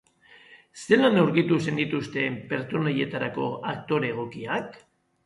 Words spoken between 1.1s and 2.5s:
aurkitu zenituzten